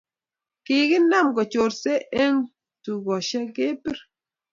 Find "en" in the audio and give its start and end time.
2.23-2.35